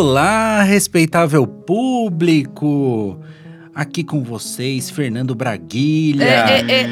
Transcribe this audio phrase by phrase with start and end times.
[0.00, 3.22] Olá, respeitável público!
[3.74, 6.24] Aqui com vocês, Fernando Braguilha.
[6.24, 6.86] É, é, é.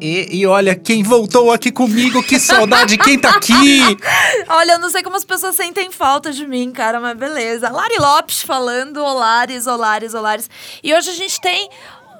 [0.00, 3.80] E, e- olha quem voltou aqui comigo, que saudade, quem tá aqui?
[4.50, 7.70] Olha, eu não sei como as pessoas sentem falta de mim, cara, mas beleza.
[7.70, 10.50] Lari Lopes falando, olares, olares, olares.
[10.82, 11.68] E hoje a gente tem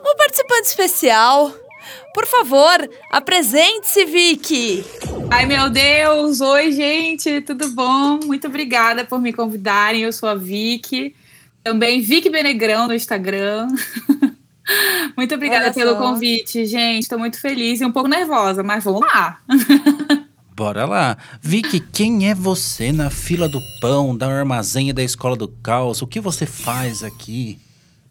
[0.06, 1.52] um participante especial.
[2.15, 4.84] Por favor, apresente-se, Vicky.
[5.30, 6.41] Ai, meu Deus!
[6.41, 8.20] Oi, gente, tudo bom?
[8.25, 10.03] Muito obrigada por me convidarem.
[10.03, 11.15] Eu sou a Vicky,
[11.62, 13.69] também Vicky Benegrão no Instagram.
[15.16, 15.98] Muito obrigada Olha pelo só.
[15.98, 17.03] convite, gente.
[17.03, 19.41] Estou muito feliz e um pouco nervosa, mas vamos lá.
[20.55, 21.17] Bora lá.
[21.41, 26.03] Vicky, quem é você na fila do pão, da armazém e da escola do caos?
[26.03, 27.59] O que você faz aqui?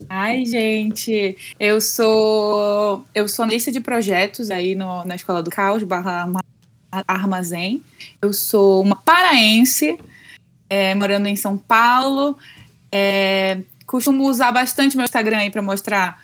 [0.08, 5.83] Ai, gente, eu sou eu sou analista de projetos aí no- na Escola do Caos
[5.83, 6.44] barra Arma-
[7.08, 7.83] Armazém.
[8.22, 10.00] Eu sou uma paraense,
[10.70, 12.38] é, morando em São Paulo.
[12.92, 16.23] É, costumo usar bastante meu Instagram aí para mostrar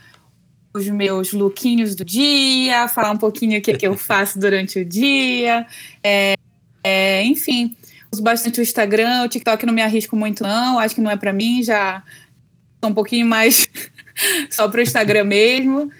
[0.73, 4.85] os meus lookinhos do dia, falar um pouquinho o que, que eu faço durante o
[4.85, 5.65] dia.
[6.03, 6.35] É,
[6.83, 7.75] é, enfim,
[8.11, 10.79] uso bastante o Instagram, o TikTok não me arrisco muito, não.
[10.79, 12.01] Acho que não é para mim, já
[12.87, 13.69] um pouquinho mais
[14.49, 15.91] só pro Instagram mesmo.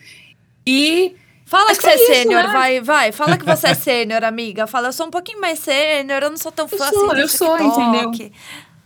[0.66, 2.50] E Fala Acho que você é é sênior, né?
[2.52, 3.12] vai, vai.
[3.12, 4.66] Fala que você é sênior, amiga.
[4.66, 7.22] Fala, eu sou um pouquinho mais sênior, eu não sou tão Eu fã sou, assim
[7.22, 8.12] eu sou, entendeu?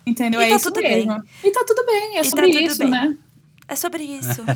[0.06, 0.42] entendeu?
[0.42, 1.24] E é tá isso tudo mesmo.
[1.42, 2.90] E tá tudo bem, é E tá sobre tudo isso, bem.
[2.90, 3.18] né?
[3.70, 4.42] É sobre isso.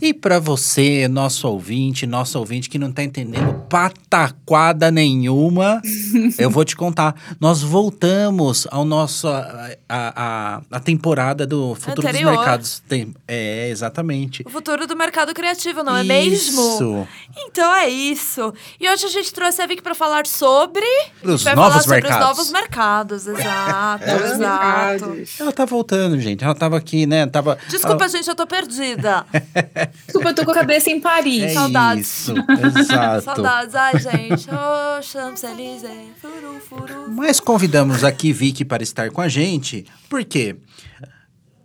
[0.00, 5.82] E pra você, nosso ouvinte, nosso ouvinte que não tá entendendo pataquada nenhuma,
[6.38, 7.14] eu vou te contar.
[7.40, 12.30] Nós voltamos ao nosso a, a, a- temporada do Futuro Anterior.
[12.30, 12.82] dos Mercados.
[12.88, 14.44] Tem- é, exatamente.
[14.46, 16.60] o futuro do mercado criativo, não é mesmo?
[16.62, 17.08] Isso.
[17.36, 18.54] Então é isso.
[18.80, 20.84] E hoje a gente trouxe a Vicky pra falar sobre.
[21.24, 22.18] Os novos falar sobre mercados.
[22.18, 25.22] os novos mercados, exato, Novos exato.
[25.40, 26.44] Ela tá voltando, gente.
[26.44, 27.26] Ela tava aqui, né?
[27.26, 27.58] Tava.
[27.68, 29.24] Desculpa, ela- gente, eu tô perdida.
[30.06, 31.42] Desculpa, eu tô com a cabeça em Paris.
[31.42, 32.06] É saudades.
[32.28, 32.34] isso,
[32.80, 33.24] exato.
[33.24, 34.46] Saudades, ai, gente.
[34.50, 36.08] Oh, Champs-Élysées.
[36.20, 37.10] Furu, furu.
[37.10, 40.56] Mas convidamos aqui Vicky para estar com a gente, porque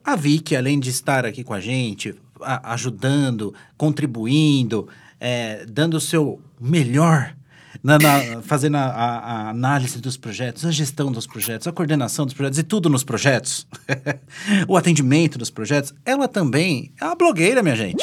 [0.04, 4.88] a Vicky, além de estar aqui com a gente, a- ajudando, contribuindo,
[5.20, 7.34] é, dando o seu melhor,
[7.84, 12.34] na- na- fazendo a, a- análise dos projetos, a gestão dos projetos, a coordenação dos
[12.34, 13.68] projetos e tudo nos projetos,
[14.68, 18.02] o atendimento dos projetos, ela também é uma blogueira, minha gente.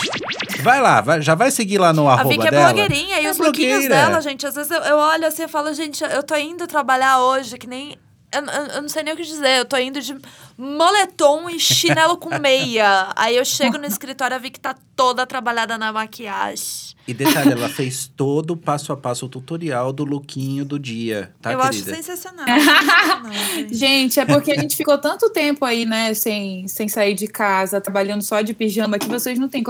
[0.63, 2.73] Vai lá, vai- já vai seguir lá no A arroba Vicky é dela.
[2.75, 3.95] blogueirinha e É os lookinhos blogueira.
[3.95, 4.47] dela, gente.
[4.47, 7.67] Às vezes eu, eu olho assim e falo, gente, eu tô indo trabalhar hoje, que
[7.67, 7.97] nem.
[8.33, 9.59] Eu, eu- eu não sei nem o que dizer.
[9.59, 10.17] Eu tô indo de
[10.57, 13.11] moletom e chinelo com meia.
[13.17, 16.95] Aí eu chego no escritório, a Vicky tá toda trabalhada na maquiagem.
[17.09, 21.33] E detalhe, ela fez todo o passo a passo o tutorial do lookinho do dia,
[21.43, 21.91] tá, eu querida?
[21.91, 22.47] acho sensacional.
[22.47, 23.75] sensacional, gente.
[23.75, 27.81] Gente, é porque a gente ficou tanto tempo aí, né, sem, sem sair de casa,
[27.81, 29.65] trabalhando só de pijama, que vocês não têm,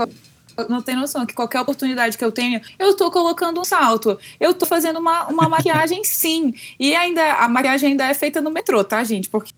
[0.69, 4.17] não têm noção que qualquer oportunidade que eu tenho, eu tô colocando um salto.
[4.39, 6.53] Eu tô fazendo uma, uma maquiagem, sim.
[6.79, 9.29] E ainda, a maquiagem ainda é feita no metrô, tá, gente?
[9.29, 9.53] Porque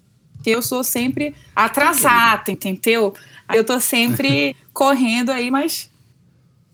[0.46, 3.14] eu sou sempre atrasada, entendeu?
[3.54, 5.90] Eu tô sempre correndo aí, mas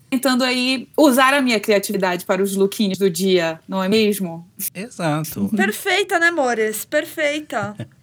[0.10, 4.50] tentando aí usar a minha criatividade para os lookinhos do dia, não é mesmo?
[4.74, 5.50] Exato.
[5.56, 6.84] Perfeita, né, Mores?
[6.84, 7.76] Perfeita.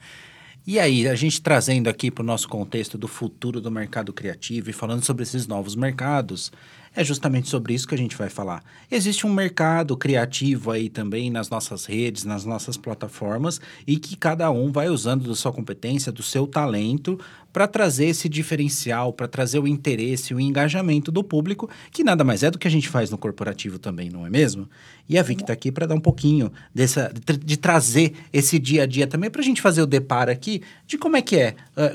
[0.68, 4.68] E aí, a gente trazendo aqui para o nosso contexto do futuro do mercado criativo
[4.68, 6.50] e falando sobre esses novos mercados,
[6.92, 8.64] é justamente sobre isso que a gente vai falar.
[8.90, 14.50] Existe um mercado criativo aí também nas nossas redes, nas nossas plataformas, e que cada
[14.50, 17.16] um vai usando da sua competência, do seu talento,
[17.56, 22.42] para trazer esse diferencial, para trazer o interesse, o engajamento do público, que nada mais
[22.42, 24.68] é do que a gente faz no corporativo também, não é mesmo?
[25.08, 28.58] E a Vic está aqui para dar um pouquinho dessa, de, tra- de trazer esse
[28.58, 31.34] dia a dia também para a gente fazer o deparo aqui de como é que
[31.36, 31.54] é,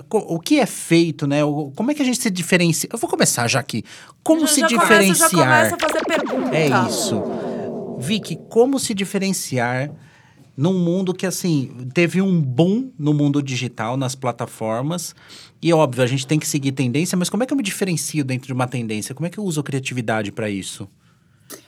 [0.10, 1.44] co- o que é feito, né?
[1.46, 2.90] O- como é que a gente se diferencia?
[2.92, 3.84] Eu vou começar já aqui.
[4.24, 5.30] Como já, se já diferenciar?
[5.30, 6.58] Começa, já começa a fazer pergunta.
[6.58, 7.22] É isso.
[8.00, 9.92] Vicky, como se diferenciar
[10.56, 15.16] num mundo que, assim, teve um boom no mundo digital, nas plataformas.
[15.62, 18.24] E, óbvio, a gente tem que seguir tendência, mas como é que eu me diferencio
[18.24, 19.16] dentro de uma tendência?
[19.16, 20.88] Como é que eu uso criatividade para isso?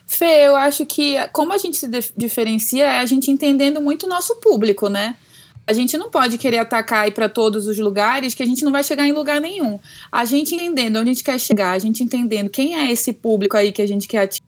[0.06, 4.06] Fê, eu acho que como a gente se dif- diferencia é a gente entendendo muito
[4.06, 5.15] o nosso público, né?
[5.65, 8.71] A gente não pode querer atacar e para todos os lugares que a gente não
[8.71, 9.80] vai chegar em lugar nenhum.
[10.12, 13.56] A gente entendendo onde a gente quer chegar, a gente entendendo quem é esse público
[13.56, 14.44] aí que a gente quer atingir,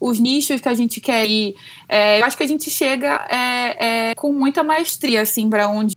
[0.00, 1.54] os nichos que a gente quer ir,
[1.88, 5.96] é, eu acho que a gente chega é, é, com muita maestria assim para onde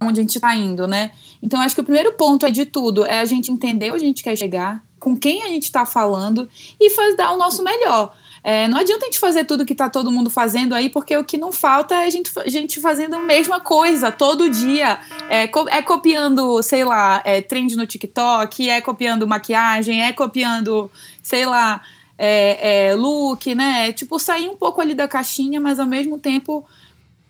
[0.00, 1.12] onde a gente está indo, né?
[1.42, 4.06] Então, acho que o primeiro ponto é de tudo é a gente entender onde a
[4.06, 6.48] gente quer chegar, com quem a gente está falando
[6.80, 8.14] e faz dar o nosso melhor.
[8.42, 11.24] É, não adianta a gente fazer tudo que está todo mundo fazendo aí, porque o
[11.24, 15.00] que não falta é a gente, a gente fazendo a mesma coisa todo dia.
[15.28, 20.88] É, co é copiando, sei lá, é, trend no TikTok, é copiando maquiagem, é copiando,
[21.22, 21.82] sei lá,
[22.18, 23.92] é, é, look, né?
[23.92, 26.66] Tipo, sair um pouco ali da caixinha, mas ao mesmo tempo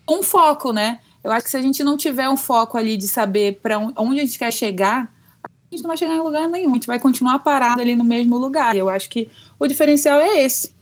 [0.09, 0.99] um foco, né?
[1.23, 4.21] Eu acho que se a gente não tiver um foco ali de saber para onde
[4.21, 5.11] a gente quer chegar,
[5.43, 8.03] a gente não vai chegar em lugar nenhum, a gente vai continuar parado ali no
[8.03, 8.75] mesmo lugar.
[8.75, 9.29] Eu acho que
[9.59, 10.73] o diferencial é esse.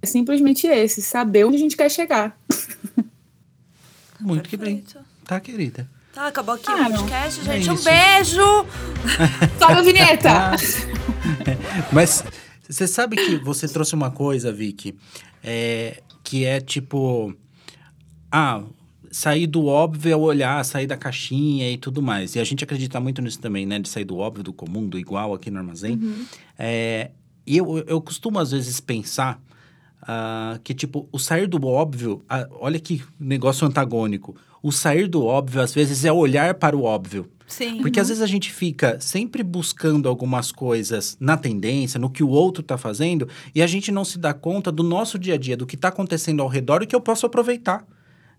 [0.00, 2.38] É simplesmente esse, saber onde a gente quer chegar.
[4.20, 4.48] Muito Perfeito.
[4.48, 5.04] que bem.
[5.24, 5.88] Tá, querida.
[6.14, 7.68] Tá, acabou aqui ah, o podcast, é gente.
[7.68, 8.66] É um beijo!
[9.58, 10.30] Sobe a vinheta!
[11.92, 12.24] Mas
[12.68, 14.96] você sabe que você trouxe uma coisa, Vicky,
[15.42, 17.34] é, que é tipo.
[18.30, 18.62] Ah,
[19.10, 22.34] sair do óbvio é olhar, sair da caixinha e tudo mais.
[22.34, 23.78] E a gente acredita muito nisso também, né?
[23.78, 25.94] De sair do óbvio, do comum, do igual aqui no armazém.
[25.94, 26.26] Uhum.
[26.58, 27.10] É,
[27.46, 29.40] e eu, eu costumo, às vezes, pensar
[30.04, 34.36] Uh, que, tipo, o sair do óbvio, uh, olha que negócio antagônico.
[34.62, 37.26] O sair do óbvio, às vezes, é olhar para o óbvio.
[37.46, 37.82] Sim.
[37.82, 42.28] Porque às vezes a gente fica sempre buscando algumas coisas na tendência, no que o
[42.28, 45.56] outro está fazendo, e a gente não se dá conta do nosso dia a dia,
[45.56, 47.86] do que está acontecendo ao redor e que eu posso aproveitar.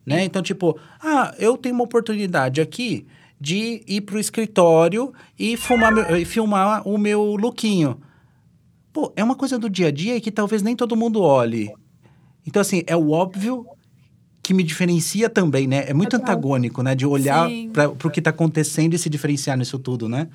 [0.06, 0.24] Né?
[0.24, 3.06] Então, tipo, ah, eu tenho uma oportunidade aqui
[3.40, 8.00] de ir para o escritório e, fumar, e filmar o meu lookinho
[8.96, 11.69] pô, é uma coisa do dia a dia que talvez nem todo mundo olhe.
[12.48, 13.68] Então, assim, é o óbvio
[14.45, 15.86] que me diferencia também, né?
[15.88, 16.94] É muito antagônico, né?
[16.94, 20.27] De olhar para o que está acontecendo e se diferenciar nisso tudo, né?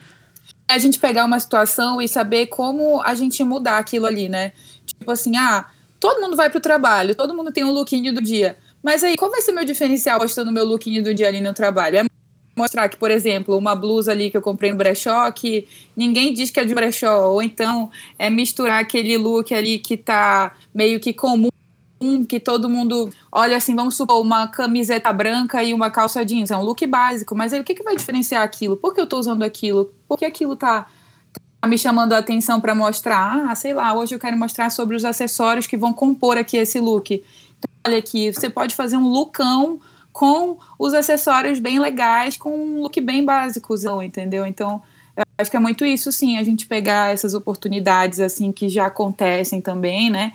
[0.68, 4.50] É a gente pegar uma situação e saber como a gente mudar aquilo ali, né?
[4.84, 5.66] Tipo assim, ah,
[6.00, 8.56] todo mundo vai para o trabalho, todo mundo tem um lookinho do dia.
[8.82, 11.98] Mas aí, qual vai ser meu diferencial postando meu lookinho do dia ali no trabalho?
[11.98, 12.04] É
[12.56, 16.50] mostrar que, por exemplo, uma blusa ali que eu comprei no brechó, que ninguém diz
[16.50, 21.12] que é de brechó, ou então é misturar aquele look ali que tá meio que
[21.12, 21.48] comum,
[22.26, 26.56] que todo mundo olha assim, vamos supor, uma camiseta branca e uma calça jeans, é
[26.56, 28.76] um look básico, mas aí o que, que vai diferenciar aquilo?
[28.76, 29.92] Por que eu tô usando aquilo?
[30.08, 30.86] Por que aquilo tá,
[31.60, 33.46] tá me chamando a atenção para mostrar?
[33.46, 36.80] Ah, sei lá, hoje eu quero mostrar sobre os acessórios que vão compor aqui esse
[36.80, 37.12] look.
[37.12, 39.78] Então, olha aqui, você pode fazer um lookão
[40.10, 44.46] com os acessórios bem legais, com um look bem básico, entendeu?
[44.46, 44.82] Então,
[45.36, 49.60] acho que é muito isso, sim, a gente pegar essas oportunidades, assim, que já acontecem
[49.60, 50.32] também, né?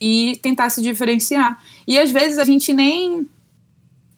[0.00, 1.62] E tentar se diferenciar.
[1.86, 3.28] E às vezes a gente nem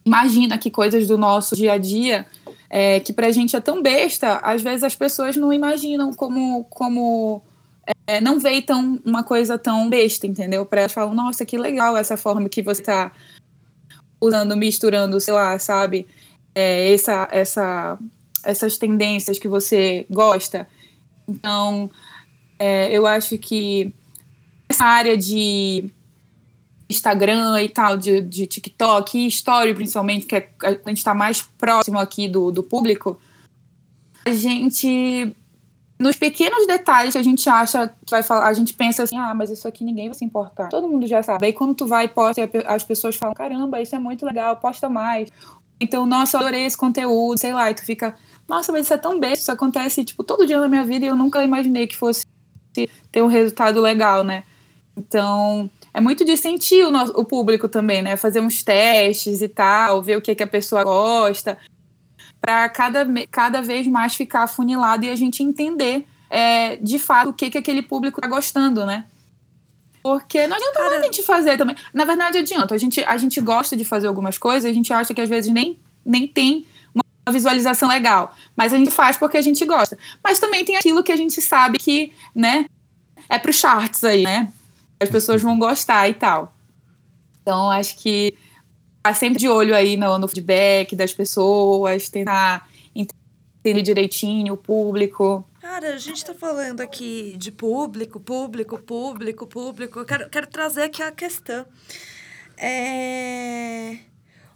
[0.05, 2.25] imagina que coisas do nosso dia a dia,
[2.69, 6.63] é, que pra gente é tão besta, às vezes as pessoas não imaginam como.
[6.65, 7.41] como
[8.07, 10.65] é, não veem tão, uma coisa tão besta, entendeu?
[10.65, 13.11] Para elas falam, nossa, que legal essa forma que você está
[14.19, 16.07] usando, misturando, sei lá, sabe?
[16.53, 17.97] É, essa, essa,
[18.43, 20.67] essas tendências que você gosta.
[21.27, 21.89] Então,
[22.59, 23.93] é, eu acho que
[24.83, 25.89] área de
[26.89, 31.41] Instagram e tal, de, de TikTok e Story, principalmente, que é, a gente está mais
[31.41, 33.19] próximo aqui do, do público,
[34.25, 35.35] a gente
[35.97, 39.51] nos pequenos detalhes a gente acha que vai falar, a gente pensa assim, ah, mas
[39.51, 40.67] isso aqui ninguém vai se importar.
[40.67, 41.45] Todo mundo já sabe.
[41.45, 44.89] Aí quando tu vai e posta, as pessoas falam, caramba, isso é muito legal, posta
[44.89, 45.29] mais.
[45.79, 48.15] Então, nossa, adorei esse conteúdo, sei lá, e tu fica,
[48.47, 51.07] nossa, mas isso é tão besta, isso acontece, tipo, todo dia na minha vida e
[51.07, 52.25] eu nunca imaginei que fosse
[52.73, 54.43] ter um resultado legal, né?
[54.95, 58.17] Então, é muito de sentir o, nosso, o público também, né?
[58.17, 61.57] Fazer uns testes e tal, ver o que, que a pessoa gosta
[62.41, 67.33] para cada, cada vez mais ficar afunilado e a gente entender é, de fato o
[67.33, 69.05] que, que aquele público está gostando, né?
[70.01, 70.97] Porque não adianta Cara...
[70.97, 71.75] a gente fazer também.
[71.93, 72.73] Na verdade, adianta.
[72.73, 75.53] A gente, a gente gosta de fazer algumas coisas, a gente acha que às vezes
[75.53, 78.35] nem, nem tem uma visualização legal.
[78.55, 79.97] Mas a gente faz porque a gente gosta.
[80.23, 82.65] Mas também tem aquilo que a gente sabe que, né,
[83.29, 84.51] é pro charts aí, né?
[85.01, 86.55] As pessoas vão gostar e tal.
[87.41, 88.37] Então, acho que
[88.97, 95.43] estar sempre de olho aí no, no feedback das pessoas, tentar entender direitinho o público.
[95.59, 99.99] Cara, a gente tá falando aqui de público, público, público, público.
[99.99, 101.65] Eu quero, quero trazer aqui a questão.
[102.57, 104.10] É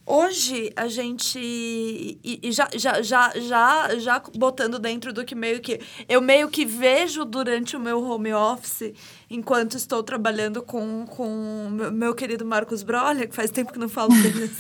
[0.08, 1.40] Hoje a gente.
[1.40, 5.82] E, e, já, já, já, já, já botando dentro do que meio que.
[6.08, 8.94] Eu meio que vejo durante o meu home office,
[9.32, 14.10] enquanto estou trabalhando com, com meu, querido Marcos Brolha, que faz tempo que não falo
[14.10, 14.52] dele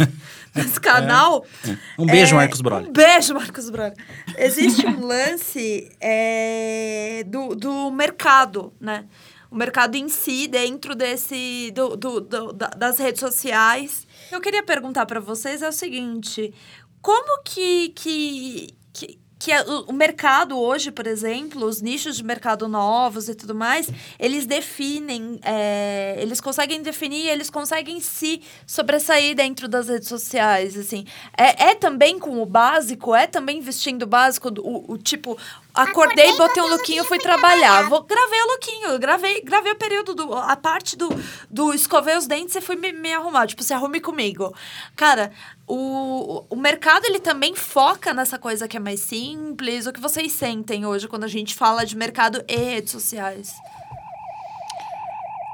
[0.55, 1.45] nesse, canal.
[1.63, 1.77] É, é.
[1.99, 2.87] Um beijo, é, Marcos Brolha.
[2.89, 3.93] Um beijo, Marcos Brolha.
[4.39, 9.05] Existe um lance é, do, do mercado, né?
[9.51, 11.71] O mercado em si, dentro desse.
[11.75, 16.53] do, do, do das redes sociais eu queria perguntar para vocês é o seguinte:
[17.01, 22.67] como que, que, que que a- o, mercado hoje, por exemplo, os nichos de mercado
[22.67, 29.67] novos e tudo mais, eles definem, é, eles conseguem definir, eles conseguem se sobressair dentro
[29.67, 31.05] das redes sociais, assim.
[31.37, 35.37] É, é também com o básico, é também vestindo o básico, o, o tipo,
[35.75, 37.89] acordei, botei um lookinho, fui trabalhar.
[37.89, 41.09] Vou, gravei o lookinho, gravei, gravei o período, do, a parte do,
[41.49, 44.53] do escovei os dentes e fui me, me arrumar, tipo, se arrume comigo.
[44.95, 45.31] Cara,
[45.67, 49.85] o, o mercado, ele também foca nessa coisa que é mais simples.
[49.85, 53.53] O que vocês sentem hoje quando a gente fala de mercado e redes sociais?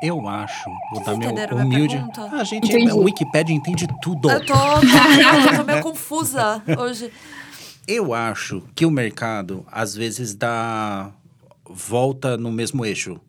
[0.01, 1.95] Eu acho, vou Vocês dar meu entenderam a minha humilde.
[1.95, 2.29] pergunta?
[2.31, 2.89] Ah, gente, Entendi.
[2.89, 4.31] a Wikipédia entende tudo.
[4.31, 4.59] Eu tô, tô,
[5.51, 7.13] eu tô meio confusa hoje.
[7.87, 11.11] Eu acho que o mercado, às vezes, dá
[11.69, 13.19] volta no mesmo eixo.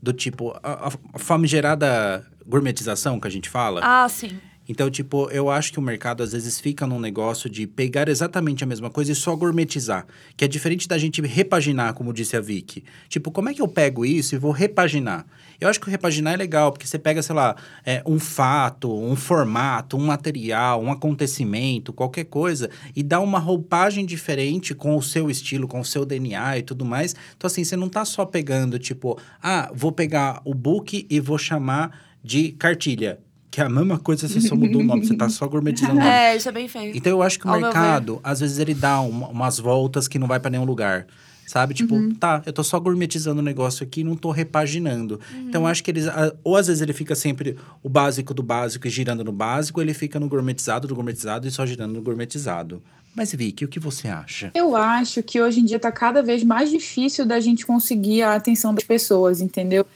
[0.00, 3.80] Do tipo, a, a famigerada gourmetização que a gente fala.
[3.82, 4.38] Ah, sim.
[4.68, 8.64] Então, tipo, eu acho que o mercado às vezes fica num negócio de pegar exatamente
[8.64, 10.06] a mesma coisa e só gourmetizar.
[10.36, 12.84] Que é diferente da gente repaginar, como disse a Vicky.
[13.08, 15.26] Tipo, como é que eu pego isso e vou repaginar?
[15.60, 18.92] Eu acho que o repaginar é legal, porque você pega, sei lá, é, um fato,
[18.92, 25.02] um formato, um material, um acontecimento, qualquer coisa, e dá uma roupagem diferente com o
[25.02, 27.14] seu estilo, com o seu DNA e tudo mais.
[27.36, 31.38] Então, assim, você não tá só pegando, tipo, ah, vou pegar o book e vou
[31.38, 33.25] chamar de cartilha.
[33.50, 35.96] Que é a mesma coisa, você só mudou o nome, você tá só gourmetizando o
[35.96, 36.08] nome.
[36.08, 36.92] É, isso é bem feio.
[36.94, 40.18] Então eu acho que o Ao mercado, às vezes, ele dá uma- umas voltas que
[40.18, 41.06] não vai pra nenhum lugar.
[41.46, 41.74] Sabe?
[41.74, 42.12] Tipo, Uhum.
[42.12, 45.20] tá, eu tô só gourmetizando o negócio aqui e não tô repaginando.
[45.32, 45.46] Uhum.
[45.48, 46.06] Então eu acho que eles.
[46.42, 49.84] Ou às vezes ele fica sempre o básico do básico e girando no básico, ou
[49.84, 52.82] ele fica no gourmetizado do gourmetizado e só girando no gourmetizado.
[53.14, 54.50] Mas, Vicky, o que você acha?
[54.56, 58.34] Eu acho que hoje em dia tá cada vez mais difícil da gente conseguir a
[58.34, 59.86] atenção das pessoas, entendeu?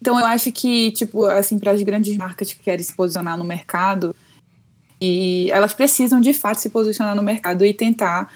[0.00, 3.44] Então eu acho que, tipo, assim, para as grandes marcas que querem se posicionar no
[3.44, 4.14] mercado,
[5.00, 8.32] e elas precisam de fato se posicionar no mercado e tentar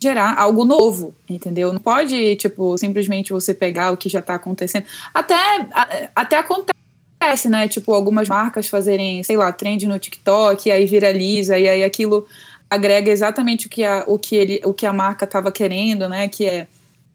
[0.00, 1.72] gerar algo novo, entendeu?
[1.72, 4.84] Não pode, tipo, simplesmente você pegar o que já tá acontecendo.
[5.12, 5.34] Até,
[6.14, 7.68] até acontece, né?
[7.68, 12.26] Tipo, algumas marcas fazerem, sei lá, trend no TikTok, e aí viraliza, e aí aquilo
[12.68, 16.28] agrega exatamente o que a, o que ele, o que a marca estava querendo, né?
[16.28, 16.66] Que é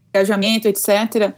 [0.10, 1.34] engajamento, etc.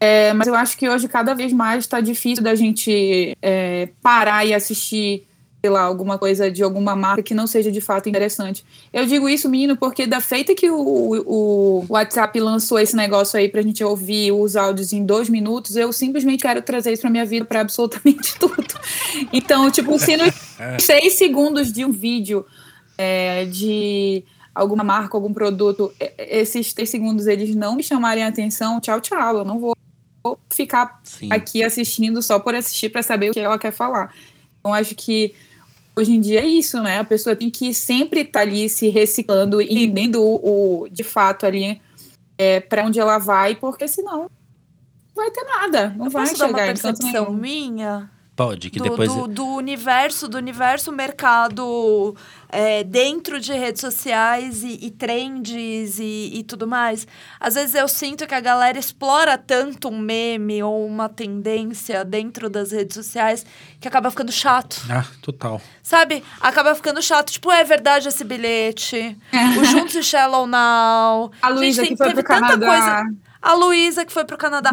[0.00, 4.46] É, mas eu acho que hoje cada vez mais está difícil da gente é, parar
[4.46, 5.26] e assistir,
[5.60, 8.64] sei lá, alguma coisa de alguma marca que não seja de fato interessante.
[8.94, 13.38] Eu digo isso, menino, porque da feita que o, o, o WhatsApp lançou esse negócio
[13.38, 17.10] aí pra gente ouvir os áudios em dois minutos, eu simplesmente quero trazer isso pra
[17.10, 18.64] minha vida para absolutamente tudo.
[19.30, 20.34] Então, tipo, se nos
[20.78, 22.46] seis segundos de um vídeo
[22.96, 28.80] é, de alguma marca, algum produto, esses três segundos eles não me chamarem a atenção,
[28.80, 29.38] tchau, tchau.
[29.38, 29.74] Eu não vou
[30.22, 31.28] vou ficar Sim.
[31.32, 34.14] aqui assistindo só por assistir para saber o que ela quer falar.
[34.58, 35.34] Então, acho que
[35.96, 36.98] hoje em dia é isso, né?
[36.98, 41.46] A pessoa tem que sempre estar ali se reciclando e entendendo o, o- de fato
[41.46, 41.80] ali
[42.38, 44.30] é, para onde ela vai, porque senão não
[45.14, 45.90] vai ter nada.
[45.96, 48.10] Não Eu vai posso dar uma chegar canto percepção minha?
[48.40, 49.12] Pode, que do, depois.
[49.12, 52.16] do, do universo, do universo mercado
[52.48, 57.06] é, dentro de redes sociais e, e trends e, e tudo mais.
[57.38, 62.48] Às vezes eu sinto que a galera explora tanto um meme ou uma tendência dentro
[62.48, 63.44] das redes sociais
[63.78, 64.86] que acaba ficando chato.
[64.88, 65.60] Ah, total.
[65.82, 66.24] Sabe?
[66.40, 67.32] Acaba ficando chato.
[67.32, 69.18] Tipo, é verdade esse bilhete.
[69.60, 71.30] o Juntos e Shallow Now.
[71.42, 73.04] A Luísa que foi teve pro tanta Canadá.
[73.42, 74.70] A Luísa que foi pro Canadá.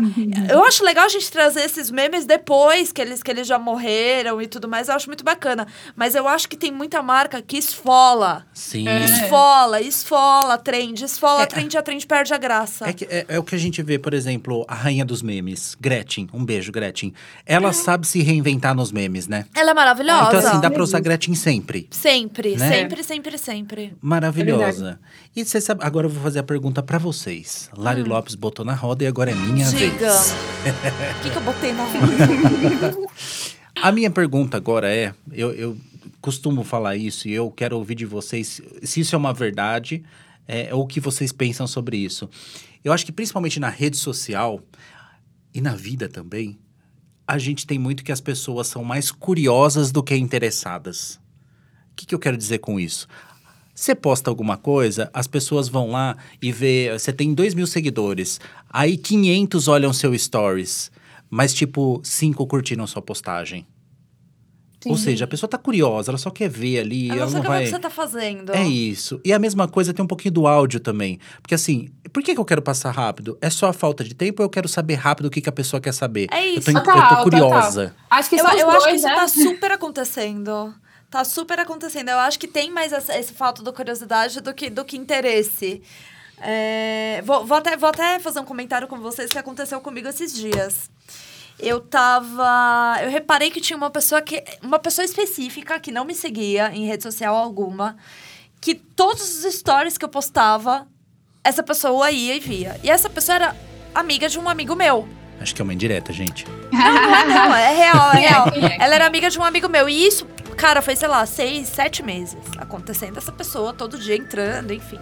[0.49, 4.41] Eu acho legal a gente trazer esses memes depois que eles, que eles já morreram
[4.41, 4.89] e tudo mais.
[4.89, 5.65] Eu acho muito bacana.
[5.95, 8.45] Mas eu acho que tem muita marca que esfola.
[8.53, 8.85] Sim.
[9.05, 11.01] Esfola, esfola a trend.
[11.03, 11.43] Esfola É.
[11.43, 12.87] a trend, a trend perde a graça.
[12.89, 15.75] É, que- é- é o que a gente vê, por exemplo, a rainha dos memes,
[15.79, 16.27] Gretchen.
[16.33, 17.13] Um beijo, Gretchen.
[17.45, 19.45] Ela sabe se reinventar nos memes, né?
[19.55, 20.27] Ela é maravilhosa.
[20.27, 21.87] Então, assim, dá pra usar Gretchen sempre.
[21.91, 22.69] Sempre, Né?
[22.69, 23.95] sempre, sempre, sempre.
[24.01, 24.99] Maravilhosa.
[25.37, 27.69] E você sabe, agora eu vou fazer a pergunta pra vocês.
[27.77, 29.71] Lari Lopes botou na roda e agora é minha Hum.
[29.71, 30.11] Diga.
[30.11, 30.33] vez.
[31.19, 32.97] O que, que eu botei na roda?
[33.81, 35.77] A minha pergunta agora é: eu, eu
[36.19, 40.03] costumo falar isso e eu quero ouvir de vocês se isso é uma verdade
[40.47, 42.27] é, ou o que vocês pensam sobre isso.
[42.83, 44.59] Eu acho que principalmente na rede social
[45.53, 46.57] e na vida também,
[47.27, 51.19] a gente tem muito que as pessoas são mais curiosas do que interessadas.
[51.91, 53.07] O que, que eu quero dizer com isso?
[53.79, 56.89] Você posta alguma coisa, as pessoas vão lá e vê.
[56.97, 58.39] Você tem 2 mil seguidores,
[58.71, 60.89] aí 500 olham seu stories,
[61.29, 63.67] mas tipo, 5 curtiram sua postagem.
[64.87, 65.03] Ou Sim.
[65.03, 67.47] seja, a pessoa tá curiosa, ela só quer ver ali, ela, Ela só não quer
[67.49, 67.63] ver o vai.
[67.65, 68.51] que você tá fazendo.
[68.55, 69.21] É isso.
[69.23, 71.19] E a mesma coisa tem um pouquinho do áudio também.
[71.41, 73.37] Porque assim, por que, que eu quero passar rápido?
[73.41, 75.51] É só a falta de tempo ou eu quero saber rápido o que, que a
[75.51, 76.27] pessoa quer saber?
[76.31, 76.71] É Eu isso.
[76.73, 77.95] tô, eu tô curiosa.
[78.09, 79.15] Acho que Eu, eu acho que dois, isso né?
[79.15, 80.73] tá super acontecendo.
[81.09, 82.09] Tá super acontecendo.
[82.09, 85.81] Eu acho que tem mais essa- esse fato da curiosidade do que, do que interesse.
[86.39, 90.33] É, vou, vou, até, vou até fazer um comentário com vocês que aconteceu comigo esses
[90.33, 90.89] dias.
[91.59, 92.97] Eu tava.
[93.01, 94.43] Eu reparei que tinha uma pessoa que.
[94.61, 97.97] Uma pessoa específica que não me seguia em rede social alguma.
[98.61, 100.87] Que todos os stories que eu postava,
[101.43, 102.79] essa pessoa ia e via.
[102.83, 103.55] E essa pessoa era
[103.95, 105.07] amiga de um amigo meu.
[105.39, 106.45] Acho que é uma indireta, gente.
[106.71, 108.45] Não, não é não, é real, é real.
[108.79, 109.87] Ela era amiga de um amigo meu.
[109.89, 113.17] E isso, cara, foi, sei lá, seis, sete meses acontecendo.
[113.17, 114.99] Essa pessoa todo dia entrando, enfim.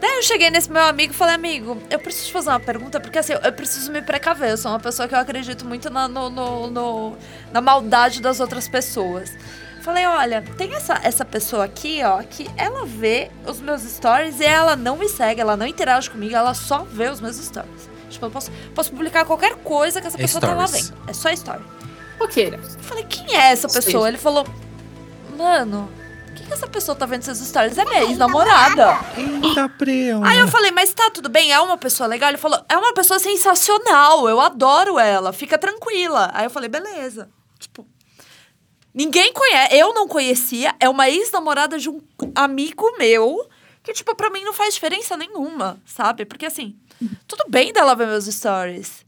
[0.00, 3.00] Daí eu cheguei nesse meu amigo e falei, amigo, eu preciso te fazer uma pergunta,
[3.00, 4.50] porque assim, eu preciso me precaver.
[4.50, 7.16] Eu sou uma pessoa que eu acredito muito na, no, no, no,
[7.52, 9.32] na maldade das outras pessoas.
[9.82, 14.44] Falei, olha, tem essa, essa pessoa aqui, ó, que ela vê os meus stories e
[14.44, 17.88] ela não me segue, ela não interage comigo, ela só vê os meus stories.
[18.10, 20.90] Tipo, eu posso, posso publicar qualquer coisa que essa pessoa tá lá Stories.
[20.90, 21.10] vendo.
[21.10, 21.62] É só story.
[22.76, 24.08] Eu falei, quem é essa pessoa?
[24.08, 24.46] Ele falou,
[25.36, 25.88] mano,
[26.30, 27.78] o que, que essa pessoa tá vendo seus stories?
[27.78, 28.98] É minha ex-namorada.
[29.16, 30.22] Eita, preu.
[30.24, 32.28] Aí eu falei, mas tá tudo bem, é uma pessoa legal?
[32.30, 36.30] Ele falou, é uma pessoa sensacional, eu adoro ela, fica tranquila.
[36.34, 37.28] Aí eu falei, beleza.
[37.58, 37.86] Tipo,
[38.94, 42.00] ninguém conhece, eu não conhecia, é uma ex-namorada de um
[42.34, 43.48] amigo meu,
[43.82, 46.24] que, tipo, pra mim não faz diferença nenhuma, sabe?
[46.24, 46.76] Porque assim,
[47.26, 49.06] tudo bem dela ver meus stories.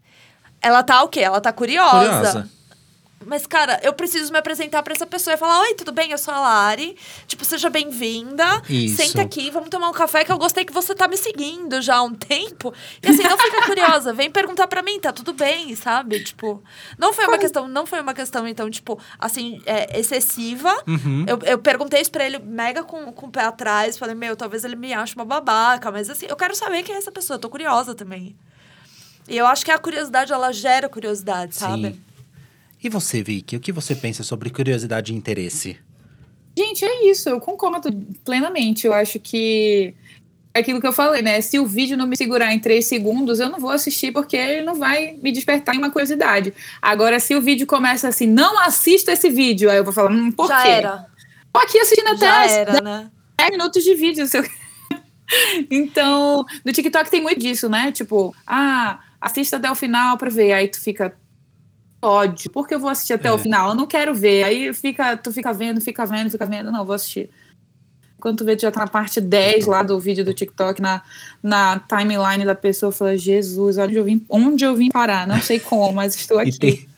[0.62, 1.20] Ela tá o quê?
[1.20, 2.48] Ela tá Curiosa.
[3.26, 6.10] Mas, cara, eu preciso me apresentar pra essa pessoa e falar: Oi, tudo bem?
[6.10, 6.96] Eu sou a Lari.
[7.26, 8.44] Tipo, seja bem-vinda.
[8.96, 11.96] Senta aqui, vamos tomar um café que eu gostei que você tá me seguindo já
[11.96, 12.72] há um tempo.
[13.02, 16.24] E assim, não fica curiosa, vem perguntar pra mim, tá tudo bem, sabe?
[16.24, 16.62] Tipo,
[16.98, 20.74] não foi uma questão, não foi uma questão, então, tipo, assim, é, excessiva.
[20.86, 21.26] Uhum.
[21.28, 23.98] Eu, eu perguntei isso pra ele mega com, com o pé atrás.
[23.98, 26.98] Falei, meu, talvez ele me ache uma babaca, mas assim, eu quero saber quem é
[26.98, 28.34] essa pessoa, eu tô curiosa também.
[29.28, 31.90] E eu acho que a curiosidade, ela gera curiosidade, sabe?
[31.90, 32.09] Sim.
[32.82, 35.78] E você, Vicky, o que você pensa sobre curiosidade e interesse?
[36.56, 37.90] Gente, é isso, eu concordo
[38.24, 38.86] plenamente.
[38.86, 39.94] Eu acho que
[40.52, 41.40] é aquilo que eu falei, né?
[41.40, 44.62] Se o vídeo não me segurar em três segundos, eu não vou assistir porque ele
[44.62, 46.52] não vai me despertar uma curiosidade.
[46.82, 50.32] Agora, se o vídeo começa assim, não assista esse vídeo, aí eu vou falar, hum,
[50.32, 50.68] por Já quê?
[50.68, 51.06] era.
[51.52, 53.10] Tô aqui assistindo Já até era, né?
[53.38, 54.26] 10 minutos de vídeo.
[54.26, 54.44] Se eu...
[55.70, 57.92] então, no TikTok tem muito disso, né?
[57.92, 60.52] Tipo, ah, assista até o final pra ver.
[60.52, 61.14] Aí tu fica,
[62.02, 63.32] ódio, por que eu vou assistir até É.
[63.32, 63.70] o final?
[63.70, 64.44] Eu não quero ver.
[64.44, 66.70] Aí fica, tu fica vendo, fica vendo, fica vendo.
[66.72, 67.30] Não, vou assistir.
[68.18, 71.02] Quando tu vê, tu já tá na parte 10 lá do vídeo do TikTok, na,
[71.42, 75.26] na timeline da pessoa, fala, Jesus, onde eu vim, onde eu vim parar?
[75.26, 76.58] Não sei como, mas estou E aqui.
[76.58, 76.88] tem,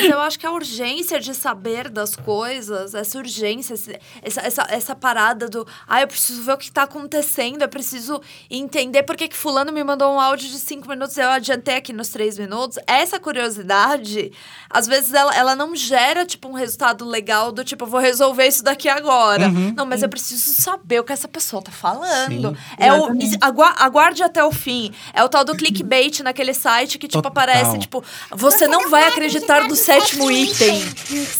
[0.00, 3.74] Mas eu acho que a urgência de saber das coisas, essa urgência,
[4.22, 5.66] essa, essa, essa parada do.
[5.86, 9.72] Ah, eu preciso ver o que tá acontecendo, eu preciso entender por que, que Fulano
[9.72, 12.78] me mandou um áudio de cinco minutos e eu adiantei aqui nos três minutos.
[12.86, 14.32] Essa curiosidade,
[14.68, 18.46] às vezes, ela, ela não gera, tipo, um resultado legal do tipo, eu vou resolver
[18.46, 19.48] isso daqui agora.
[19.48, 19.74] Uhum.
[19.76, 22.50] Não, mas eu preciso saber o que essa pessoa tá falando.
[22.50, 22.56] Sim.
[22.78, 24.92] É o, aguarde até o fim.
[25.12, 27.44] É o tal do clickbait naquele site que, tipo, Total.
[27.44, 30.80] aparece, tipo, você não vai acreditar do sétimo item.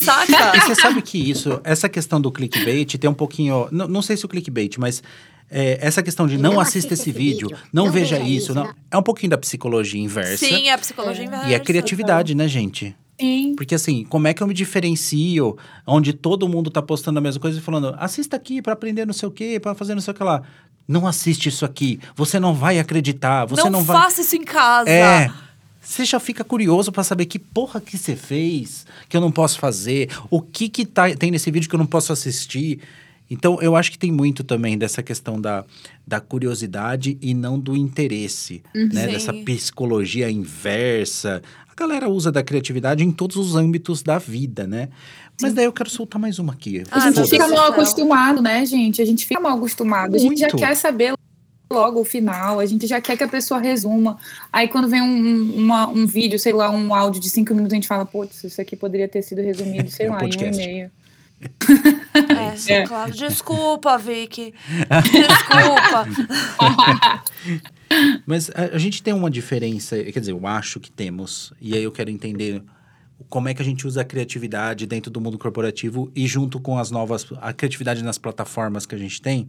[0.00, 0.56] Saca?
[0.56, 3.68] E você sabe que isso, essa questão do clickbait tem um pouquinho.
[3.70, 5.02] Não, não sei se o clickbait, mas
[5.50, 9.30] é, essa questão de não, assista esse vídeo, não, veja isso, não, é um pouquinho
[9.30, 10.46] da psicologia inversa.
[10.46, 11.48] Sim, é a psicologia inversa.
[11.48, 12.96] E a criatividade, né, gente?
[13.20, 13.54] Sim.
[13.56, 17.40] Porque assim, como é que eu me diferencio onde todo mundo tá postando a mesma
[17.40, 20.12] coisa e falando, assista aqui pra aprender não sei o quê, pra fazer não sei
[20.12, 20.42] o que lá.
[20.86, 24.02] Não assiste isso aqui, você não vai acreditar, você não, não, vai.
[24.02, 24.90] faça isso em casa.
[24.90, 25.30] É.
[25.84, 29.58] Você já fica curioso pra saber que porra que você fez, que eu não posso
[29.58, 32.80] fazer, o que que tá, tem nesse vídeo que eu não posso assistir.
[33.30, 35.64] Então, eu acho que tem muito também dessa questão da,
[36.06, 39.06] da curiosidade e não do interesse, né?
[39.06, 39.12] Sim.
[39.12, 41.42] Dessa psicologia inversa.
[41.70, 44.88] A galera usa da criatividade em todos os âmbitos da vida, né?
[45.40, 46.84] Mas daí eu quero soltar mais uma aqui.
[46.90, 49.02] Ah, A gente fica mal acostumado, né, gente?
[49.02, 50.14] A gente fica mal acostumado.
[50.14, 50.58] A gente já Muito.
[50.58, 51.14] quer saber
[51.74, 54.16] logo o final, a gente já quer que a pessoa resuma.
[54.52, 57.76] Aí quando vem um, uma- um vídeo, sei lá, um áudio de cinco minutos, a
[57.76, 60.54] gente fala, putz, isso aqui poderia ter sido resumido, sei É um lá, em um
[60.54, 60.90] e-mail.
[62.68, 62.86] É, É.
[62.86, 63.12] claro.
[63.12, 64.54] Desculpa, Vicky.
[65.12, 66.08] Desculpa.
[68.26, 71.82] Mas a, a gente tem uma diferença, quer dizer, eu acho que temos, e aí
[71.82, 72.62] eu quero entender
[73.28, 76.78] como é que a gente usa a criatividade dentro do mundo corporativo e junto com
[76.78, 79.48] as novas, a criatividade nas plataformas que a gente tem.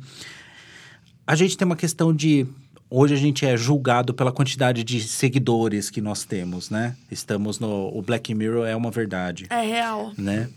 [1.27, 2.45] A gente tem uma questão de,
[2.89, 6.95] hoje a gente é julgado pela quantidade de seguidores que nós temos, né?
[7.09, 10.13] Estamos no, o Black Mirror é uma verdade, É real.
[10.17, 10.49] né?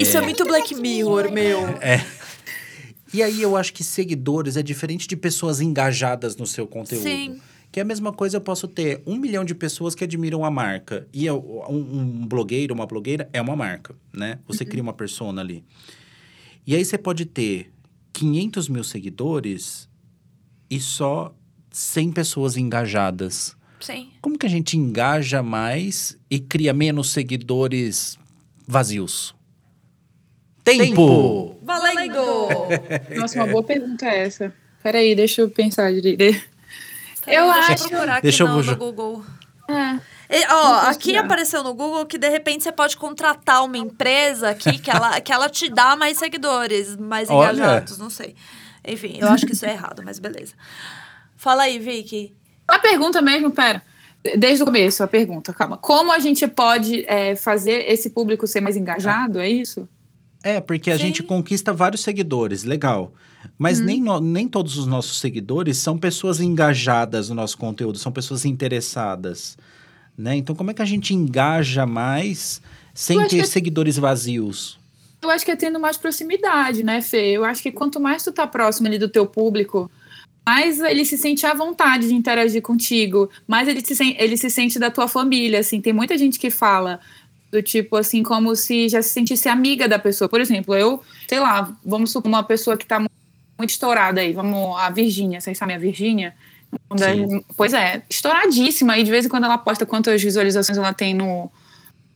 [0.00, 1.60] Isso é muito Black Mirror, meu.
[3.14, 7.04] E aí eu acho que seguidores é diferente de pessoas engajadas no seu conteúdo.
[7.04, 7.40] Sim.
[7.70, 10.50] Que é a mesma coisa, eu posso ter um milhão de pessoas que admiram a
[10.50, 11.06] marca.
[11.12, 14.38] E eu- um, um blogueiro, uma blogueira é uma marca, né?
[14.48, 15.64] Você cria uma persona ali.
[16.66, 17.70] E aí você pode ter
[18.18, 19.88] 500 mil seguidores
[20.68, 21.32] e só
[21.70, 23.56] 100 pessoas engajadas.
[23.80, 24.10] Sim.
[24.20, 28.18] Como que a gente engaja mais e cria menos seguidores
[28.66, 29.34] vazios?
[30.64, 31.56] Tempo!
[31.62, 32.20] Valendo!
[33.16, 34.52] Nossa, uma boa pergunta essa.
[34.82, 36.22] Peraí, deixa eu pensar direito.
[37.26, 39.24] Eu Deixa acho- procurar aqui Deixa eu no Google.
[39.68, 40.00] É.
[40.30, 44.78] E, ó, aqui apareceu no Google que de repente você pode contratar uma empresa aqui
[44.78, 47.52] que ela, que ela te dá mais seguidores, mais Olha.
[47.52, 48.34] engajados, não sei.
[48.86, 50.54] Enfim, eu acho que isso é errado, mas beleza.
[51.36, 52.34] Fala aí, Vicky.
[52.66, 53.82] A pergunta mesmo, pera.
[54.36, 55.76] Desde o começo, a pergunta, calma.
[55.76, 59.38] Como a gente pode é, fazer esse público ser mais engajado?
[59.38, 59.88] É isso?
[60.42, 61.04] É, porque a Sim.
[61.04, 63.12] gente conquista vários seguidores, legal.
[63.58, 68.10] Mas nem, no- nem todos os nossos seguidores são pessoas engajadas no nosso conteúdo, são
[68.12, 69.56] pessoas interessadas.
[70.16, 70.36] Né?
[70.36, 72.60] Então, como é que a gente engaja mais
[72.94, 74.78] sem ter que- seguidores vazios?
[75.22, 77.30] Eu acho que é tendo mais proximidade, né, Fê?
[77.32, 79.90] Eu acho que quanto mais tu tá próximo ali do teu público,
[80.46, 84.48] mais ele se sente à vontade de interagir contigo, mais ele se, sen- ele se
[84.48, 85.80] sente da tua família, assim.
[85.80, 87.00] Tem muita gente que fala
[87.50, 90.28] do tipo, assim, como se já se sentisse amiga da pessoa.
[90.28, 93.08] Por exemplo, eu, sei lá, vamos supor uma pessoa que tá mu-
[93.58, 96.34] muito estourada aí, vamos, a Virgínia, vocês sabem a Virgínia?
[96.90, 97.42] Das-.
[97.56, 101.50] Pois é, estouradíssima, e de vez em quando ela posta quantas visualizações ela tem no,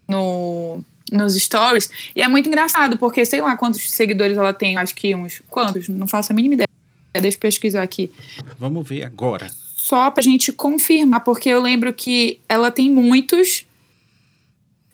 [0.08, 1.90] no, nos stories.
[2.14, 5.42] E é muito engraçado, porque sei lá quantos seguidores ela tem, acho que uns.
[5.48, 5.88] Quantos?
[5.88, 6.68] Não faço a mínima ideia.
[7.12, 8.10] Deixa eu pesquisar aqui.
[8.58, 9.50] Vamos ver agora.
[9.76, 13.66] Só pra gente confirmar, porque eu lembro que ela tem muitos.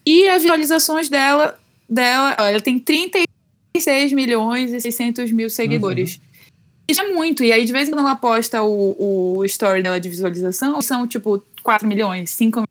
[0.05, 1.59] E as visualizações dela,
[1.89, 6.21] dela ela tem 36 milhões e 600 mil seguidores.
[6.89, 7.45] Isso é muito.
[7.45, 11.07] E aí, de vez em quando ela posta o, o story dela de visualização, são
[11.07, 12.63] tipo 4 milhões, 5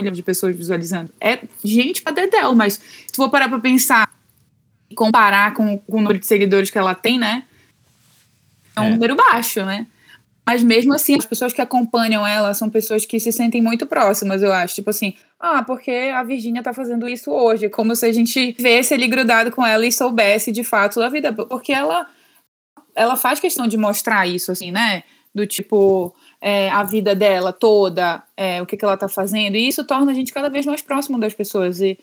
[0.00, 1.10] milhões de pessoas visualizando.
[1.20, 4.08] É gente pra dedéu, mas se tu for parar pra pensar
[4.90, 7.44] e comparar com, com o número de seguidores que ela tem, né?
[8.74, 8.90] É um É.
[8.90, 9.86] número baixo, né?
[10.46, 14.42] Mas mesmo assim, as pessoas que acompanham ela são pessoas que se sentem muito próximas,
[14.42, 14.76] eu acho.
[14.76, 17.68] Tipo assim, ah, porque a Virgínia tá fazendo isso hoje.
[17.68, 21.34] Como se a gente vesse ele grudado com ela e soubesse de fato da vida.
[21.34, 22.06] Porque ela,
[22.98, 25.04] ela faz questão de mostrar isso, assim, né?
[25.34, 29.56] Do tipo, é, a vida dela toda, é, o que, que ela tá fazendo.
[29.56, 31.80] E isso torna a gente cada vez mais próximo das pessoas.
[31.80, 31.98] E,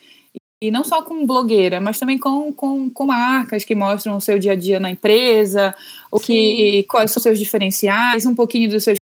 [0.62, 4.40] e não só com blogueira, mas também com, com, com marcas que mostram o seu
[4.40, 5.76] dia a dia na empresa,
[6.10, 8.98] o que, quais são os seus diferenciais, um pouquinho dos seus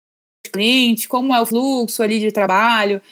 [0.53, 3.03] clientes, como é o fluxo ali de trabalho.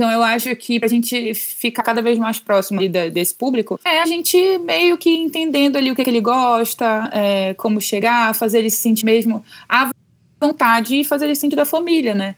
[0.00, 4.00] Então, eu acho que para a gente ficar cada vez mais próximo desse público, é
[4.00, 8.60] a gente meio que entendendo ali o que, que ele gosta, é, como chegar, fazer
[8.60, 9.90] ele se sentir mesmo à
[10.40, 12.36] vontade e fazer ele se sentir da família, né?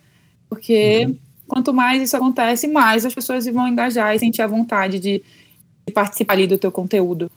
[0.48, 1.08] Porque
[1.46, 5.22] quanto mais isso acontece, mais as pessoas vão engajar e sentir a vontade de,
[5.86, 7.30] de participar ali do teu conteúdo.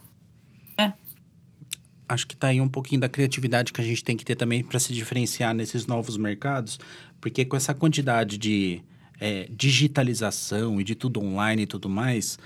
[2.10, 4.64] Acho que tá aí um pouquinho da criatividade que a gente tem que ter também
[4.64, 6.80] para se diferenciar nesses novos mercados,
[7.22, 8.82] porque com essa quantidade de
[9.20, 12.38] é, digitalização e de tudo online e tudo mais,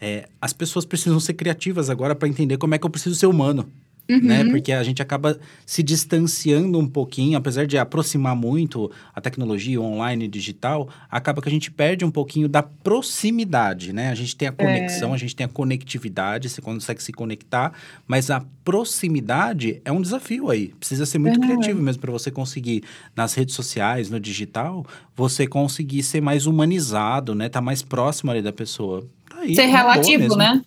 [0.00, 3.26] é, as pessoas precisam ser criativas agora para entender como é que eu preciso ser
[3.26, 3.68] humano.
[4.08, 4.44] Né?
[4.44, 10.26] Porque a gente acaba se distanciando um pouquinho, apesar de aproximar muito a tecnologia online
[10.26, 14.10] e digital, acaba que a gente perde um pouquinho da proximidade, né?
[14.10, 17.72] A gente tem a conexão, a gente tem a conectividade, você consegue se conectar,
[18.06, 20.68] mas a proximidade é um desafio aí.
[20.78, 21.60] Precisa ser muito Verdade.
[21.60, 27.34] criativo mesmo para você conseguir nas redes sociais, no digital, você conseguir ser mais humanizado,
[27.34, 27.48] né?
[27.48, 29.04] Tá mais próximo ali da pessoa.
[29.28, 30.62] Tá aí, Ser boa relativo, né?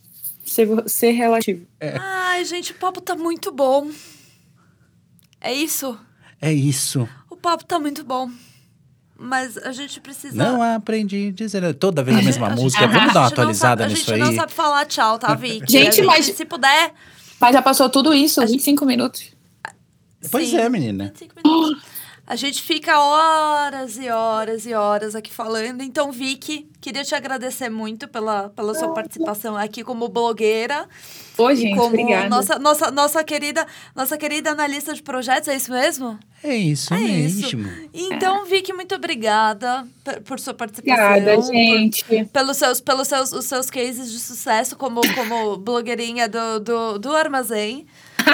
[0.50, 1.66] Ser, ser relativo.
[2.00, 3.90] Ai, gente, o papo tá muito bom.
[5.42, 5.98] É isso?
[6.42, 7.08] É isso.
[7.30, 8.30] O papo tá muito bom.
[9.18, 10.34] Mas a gente precisa.
[10.36, 12.86] Não aprendi a dizer toda vez a mesma A gente- música.
[12.86, 14.30] a Vamos dar uma gente não atualizada sabe- nisso A gente aí.
[14.30, 15.66] não sabe falar tchau, tá, Vicky?
[15.72, 16.94] Gente, A mas- Se puder.
[17.40, 19.32] Mas já passou tudo isso, 25 minutos.
[20.32, 20.58] Pois sim.
[20.58, 21.06] é, menina.
[21.06, 21.84] 25 minutos.
[22.30, 25.82] A gente fica horas e horas e horas aqui falando.
[25.82, 30.88] Então, Vicky, queria te agradecer muito pela, pela sua participação aqui como blogueira.
[31.40, 32.30] E gente, como obrigada.
[32.30, 33.66] nossa, nossa, nossa, querida,
[33.96, 36.20] nossa querida analista de projetos, é isso mesmo?
[36.44, 37.58] É isso É isso.
[37.58, 37.90] mesmo.
[37.94, 41.04] Então, Vicky, muito obrigada por, por sua participação.
[41.10, 42.06] Obrigada, por- gente.
[42.32, 47.16] pelos seus, pelos seus, os seus cases de sucesso como, como blogueirinha do, do, do
[47.16, 47.88] armazém.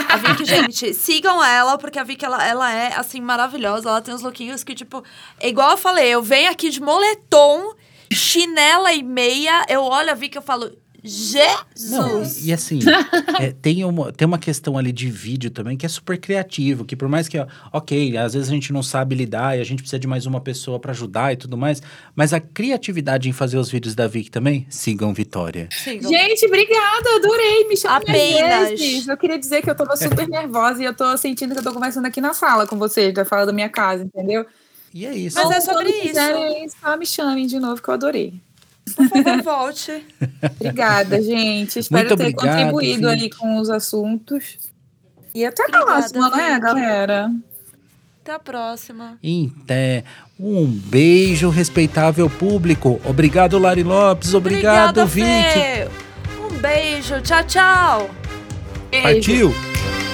[0.09, 3.89] A Vicky, gente, sigam ela, porque a Vicky, ela, ela é, assim, maravilhosa.
[3.89, 5.03] Ela tem uns lookinhos que, tipo...
[5.39, 7.73] É igual eu falei, eu venho aqui de moletom,
[8.11, 9.65] chinela e meia.
[9.69, 10.71] Eu olho a Vicky e falo...
[11.05, 11.91] Jesus!
[11.91, 12.79] Não, e, assim,
[13.39, 16.95] é, tem, uma, tem uma questão ali de vídeo também que é super criativo, que
[16.95, 19.81] por mais que, ó, ok, às vezes a gente não sabe lidar e a gente
[19.81, 21.81] precisa de mais uma pessoa para ajudar e tudo mais,
[22.15, 25.69] mas a criatividade em fazer os vídeos da Vic também, sigam Vitória.
[25.71, 26.09] Sigam.
[26.09, 27.67] Gente, obrigada, adorei.
[27.69, 29.07] Me Apenas.
[29.07, 31.73] Eu queria dizer que eu tava super nervosa e eu tô sentindo que eu tô
[31.73, 34.45] conversando aqui na sala com vocês, da sala da minha casa, entendeu?
[34.93, 35.37] E é isso.
[35.37, 36.01] Mas é sobre isso.
[36.07, 38.33] quiserem, Só me chamem de novo, que eu adorei.
[38.95, 40.05] Por favor, volte.
[40.59, 41.79] Obrigada, gente.
[41.79, 43.37] Espero Muito ter obrigado, contribuído ali Vic.
[43.37, 44.57] com os assuntos.
[45.33, 46.61] E até a Obrigada, próxima, né, Vic.
[46.61, 47.31] galera?
[48.21, 49.17] Até a próxima.
[49.21, 50.03] Então,
[50.39, 52.99] um beijo, respeitável público.
[53.05, 54.33] Obrigado, Lari Lopes.
[54.33, 55.53] Obrigado, Obrigada, Vic.
[55.53, 55.89] Fê.
[56.41, 57.21] Um beijo.
[57.21, 58.09] Tchau, tchau.
[58.89, 59.03] Beijo.
[59.03, 60.04] Partiu!